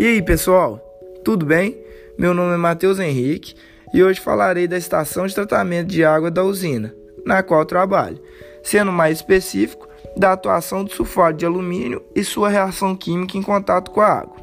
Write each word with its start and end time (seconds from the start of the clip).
E 0.00 0.06
aí, 0.06 0.22
pessoal? 0.22 0.80
Tudo 1.22 1.44
bem? 1.44 1.78
Meu 2.16 2.32
nome 2.32 2.54
é 2.54 2.56
Matheus 2.56 2.98
Henrique 2.98 3.54
e 3.92 4.02
hoje 4.02 4.18
falarei 4.18 4.66
da 4.66 4.78
estação 4.78 5.26
de 5.26 5.34
tratamento 5.34 5.88
de 5.88 6.02
água 6.02 6.30
da 6.30 6.42
usina, 6.42 6.94
na 7.22 7.42
qual 7.42 7.66
trabalho, 7.66 8.18
sendo 8.62 8.90
mais 8.90 9.18
específico 9.18 9.86
da 10.16 10.32
atuação 10.32 10.82
do 10.84 10.90
sulfato 10.90 11.36
de 11.36 11.44
alumínio 11.44 12.02
e 12.14 12.24
sua 12.24 12.48
reação 12.48 12.96
química 12.96 13.36
em 13.36 13.42
contato 13.42 13.90
com 13.90 14.00
a 14.00 14.06
água. 14.06 14.36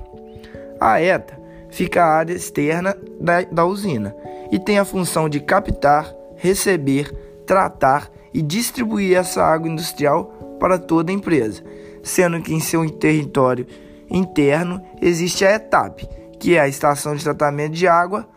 A 0.80 1.02
ETA 1.02 1.36
fica 1.71 2.04
a 2.04 2.18
área 2.18 2.36
externa 2.36 2.96
da, 3.20 3.42
da 3.42 3.66
usina 3.66 4.16
e 4.52 4.60
tem 4.60 4.78
a 4.78 4.86
função 4.86 5.28
de 5.28 5.39
captar, 5.39 6.14
receber, 6.36 7.12
tratar 7.48 8.12
e 8.32 8.44
distribuir 8.44 9.18
essa 9.18 9.44
água 9.44 9.68
industrial 9.68 10.58
para 10.60 10.78
toda 10.78 11.11
a 11.11 11.16
empresa, 11.16 11.64
sendo 12.04 12.44
que 12.44 12.54
em 12.54 12.60
seu 12.60 12.88
território 12.92 13.66
interno 14.10 14.82
existe 15.02 15.46
a 15.46 15.56
ETAP, 15.56 16.07
que 16.39 16.56
é 16.56 16.60
a 16.60 16.68
estação 16.68 17.16
de 17.16 17.24
tratamento 17.24 17.74
de 17.74 17.88
água, 17.88 18.28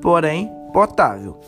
porém 0.00 0.50
potável. 0.72 1.40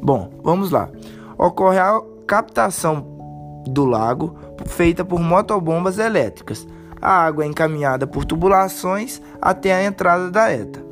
Bom, 0.00 0.30
vamos 0.42 0.70
lá. 0.70 0.88
Ocorre 1.36 1.78
a 1.78 2.00
captação 2.26 3.18
do 3.66 3.84
lago 3.84 4.36
feita 4.66 5.04
por 5.04 5.20
motobombas 5.20 5.98
elétricas. 5.98 6.66
A 7.00 7.10
água 7.10 7.44
é 7.44 7.46
encaminhada 7.46 8.06
por 8.06 8.24
tubulações 8.24 9.22
até 9.40 9.72
a 9.72 9.84
entrada 9.84 10.30
da 10.30 10.52
ETA. 10.52 10.84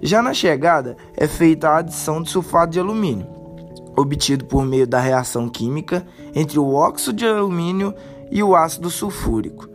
Já 0.00 0.22
na 0.22 0.32
chegada 0.32 0.96
é 1.16 1.26
feita 1.26 1.68
a 1.68 1.78
adição 1.78 2.22
de 2.22 2.30
sulfato 2.30 2.72
de 2.72 2.78
alumínio, 2.78 3.26
obtido 3.96 4.44
por 4.44 4.64
meio 4.64 4.86
da 4.86 5.00
reação 5.00 5.48
química 5.48 6.06
entre 6.34 6.58
o 6.58 6.72
óxido 6.74 7.16
de 7.16 7.26
alumínio 7.26 7.92
e 8.30 8.42
o 8.42 8.54
ácido 8.54 8.90
sulfúrico. 8.90 9.68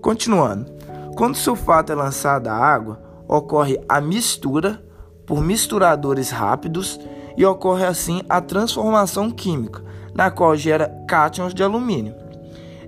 Continuando, 0.00 0.72
quando 1.16 1.34
o 1.34 1.38
sulfato 1.38 1.90
é 1.90 1.94
lançado 1.94 2.48
à 2.48 2.54
água, 2.54 3.00
ocorre 3.26 3.80
a 3.88 4.02
mistura 4.02 4.84
por 5.26 5.42
misturadores 5.42 6.30
rápidos 6.30 7.00
e 7.38 7.44
ocorre 7.44 7.86
assim 7.86 8.20
a 8.28 8.38
transformação 8.42 9.30
química, 9.30 9.82
na 10.14 10.30
qual 10.30 10.54
gera 10.54 10.94
cátions 11.08 11.54
de 11.54 11.62
alumínio. 11.62 12.14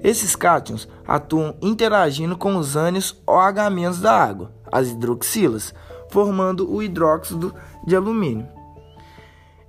Esses 0.05 0.37
cátions 0.37 0.87
atuam 1.06 1.56
interagindo 1.62 2.37
com 2.37 2.56
os 2.56 2.77
ânions 2.77 3.19
OH- 3.27 3.99
da 4.03 4.12
água, 4.12 4.53
as 4.71 4.89
hidroxilas, 4.89 5.75
formando 6.11 6.71
o 6.71 6.83
hidróxido 6.83 7.55
de 7.87 7.97
alumínio. 7.97 8.47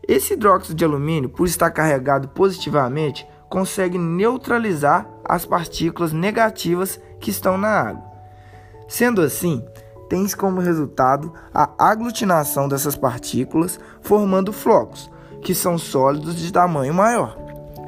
Esse 0.06 0.34
hidróxido 0.34 0.76
de 0.76 0.84
alumínio, 0.84 1.30
por 1.30 1.48
estar 1.48 1.72
carregado 1.72 2.28
positivamente, 2.28 3.26
consegue 3.50 3.98
neutralizar 3.98 5.10
as 5.24 5.46
partículas 5.46 6.12
negativas 6.12 7.00
que 7.22 7.30
estão 7.30 7.58
na 7.58 7.70
água. 7.70 8.09
Sendo 8.90 9.22
assim, 9.22 9.64
tens 10.10 10.34
como 10.34 10.60
resultado 10.60 11.32
a 11.54 11.70
aglutinação 11.78 12.68
dessas 12.68 12.96
partículas, 12.96 13.80
formando 14.02 14.52
flocos, 14.52 15.12
que 15.44 15.54
são 15.54 15.78
sólidos 15.78 16.36
de 16.36 16.52
tamanho 16.52 16.92
maior. 16.92 17.38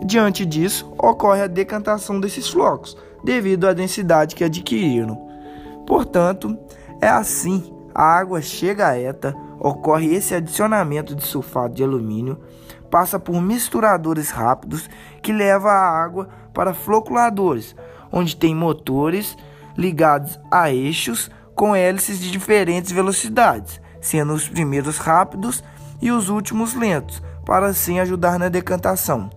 Diante 0.05 0.45
disso, 0.45 0.93
ocorre 0.99 1.41
a 1.41 1.47
decantação 1.47 2.19
desses 2.19 2.47
flocos, 2.47 2.95
devido 3.23 3.67
à 3.67 3.73
densidade 3.73 4.35
que 4.35 4.43
adquiriram. 4.43 5.27
Portanto, 5.87 6.55
é 7.01 7.09
assim: 7.09 7.73
a 7.95 8.03
água 8.03 8.39
chega 8.39 8.87
à 8.87 8.97
ETA, 8.97 9.35
ocorre 9.59 10.13
esse 10.13 10.35
adicionamento 10.35 11.15
de 11.15 11.23
sulfato 11.23 11.73
de 11.73 11.83
alumínio, 11.83 12.39
passa 12.91 13.17
por 13.17 13.41
misturadores 13.41 14.29
rápidos 14.29 14.87
que 15.23 15.33
leva 15.33 15.71
a 15.71 16.03
água 16.03 16.29
para 16.53 16.75
floculadores, 16.75 17.75
onde 18.11 18.35
tem 18.35 18.53
motores 18.53 19.35
ligados 19.77 20.39
a 20.49 20.71
eixos 20.71 21.29
com 21.55 21.75
hélices 21.75 22.19
de 22.19 22.31
diferentes 22.31 22.91
velocidades, 22.91 23.81
sendo 23.99 24.33
os 24.33 24.47
primeiros 24.47 24.97
rápidos 24.97 25.63
e 26.01 26.11
os 26.11 26.29
últimos 26.29 26.73
lentos, 26.73 27.21
para 27.45 27.67
assim 27.67 27.99
ajudar 27.99 28.39
na 28.39 28.49
decantação. 28.49 29.29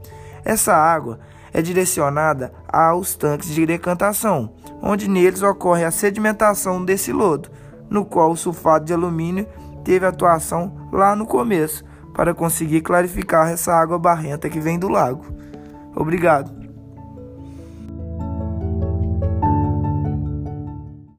Essa 0.44 0.74
água 0.74 1.20
é 1.52 1.62
direcionada 1.62 2.52
aos 2.68 3.14
tanques 3.14 3.48
de 3.48 3.64
decantação, 3.64 4.52
onde 4.82 5.08
neles 5.08 5.42
ocorre 5.42 5.84
a 5.84 5.90
sedimentação 5.90 6.84
desse 6.84 7.12
lodo, 7.12 7.50
no 7.88 8.04
qual 8.04 8.30
o 8.30 8.36
sulfato 8.36 8.86
de 8.86 8.92
alumínio 8.92 9.46
teve 9.84 10.06
atuação 10.06 10.88
lá 10.92 11.14
no 11.14 11.26
começo, 11.26 11.84
para 12.14 12.32
conseguir 12.32 12.80
clarificar 12.80 13.50
essa 13.50 13.72
água 13.72 13.98
barrenta 13.98 14.48
que 14.48 14.60
vem 14.60 14.78
do 14.78 14.88
lago. 14.88 15.26
Obrigado. 15.94 16.63